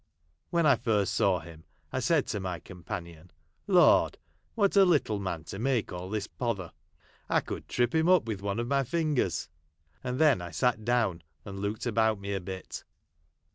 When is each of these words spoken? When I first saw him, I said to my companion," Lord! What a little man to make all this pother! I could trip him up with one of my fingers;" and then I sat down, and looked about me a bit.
When 0.49 0.65
I 0.65 0.77
first 0.77 1.13
saw 1.13 1.41
him, 1.41 1.63
I 1.91 1.99
said 1.99 2.25
to 2.29 2.39
my 2.39 2.57
companion," 2.57 3.29
Lord! 3.77 4.17
What 4.55 4.75
a 4.75 4.83
little 4.83 5.19
man 5.19 5.43
to 5.43 5.59
make 5.59 5.93
all 5.93 6.09
this 6.09 6.25
pother! 6.25 6.71
I 7.29 7.39
could 7.39 7.67
trip 7.67 7.93
him 7.93 8.09
up 8.09 8.25
with 8.25 8.41
one 8.41 8.57
of 8.57 8.65
my 8.65 8.83
fingers;" 8.83 9.47
and 10.03 10.17
then 10.17 10.41
I 10.41 10.49
sat 10.49 10.83
down, 10.83 11.21
and 11.45 11.59
looked 11.59 11.85
about 11.85 12.19
me 12.19 12.33
a 12.33 12.41
bit. 12.41 12.83